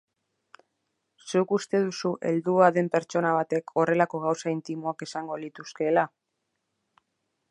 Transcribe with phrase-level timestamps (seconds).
[1.31, 6.09] Zuk uste duzu heldua den pertsona batek horrelako gauza intimoak esango lituzkeela?